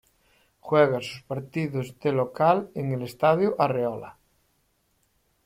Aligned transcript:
Juega 0.61 0.99
sus 0.99 1.21
partidos 1.27 1.99
de 1.99 2.11
local 2.11 2.71
en 2.73 2.91
el 2.91 3.03
Estadio 3.03 3.55
Arreola. 3.59 4.17